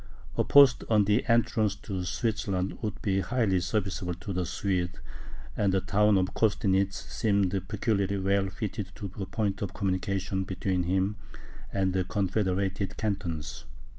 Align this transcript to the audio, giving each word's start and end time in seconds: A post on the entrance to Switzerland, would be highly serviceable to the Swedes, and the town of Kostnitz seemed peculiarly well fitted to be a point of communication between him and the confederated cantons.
A 0.35 0.43
post 0.43 0.83
on 0.89 1.05
the 1.05 1.23
entrance 1.27 1.75
to 1.75 2.03
Switzerland, 2.05 2.79
would 2.81 2.99
be 3.03 3.19
highly 3.19 3.59
serviceable 3.59 4.15
to 4.15 4.33
the 4.33 4.47
Swedes, 4.47 4.97
and 5.55 5.71
the 5.71 5.79
town 5.79 6.17
of 6.17 6.33
Kostnitz 6.33 6.95
seemed 6.95 7.51
peculiarly 7.67 8.17
well 8.17 8.49
fitted 8.49 8.89
to 8.95 9.09
be 9.09 9.21
a 9.21 9.27
point 9.27 9.61
of 9.61 9.75
communication 9.75 10.43
between 10.43 10.85
him 10.85 11.17
and 11.71 11.93
the 11.93 12.03
confederated 12.03 12.97
cantons. 12.97 13.65